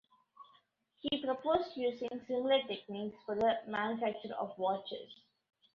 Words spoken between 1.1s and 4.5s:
proposed using similar techniques for the manufacture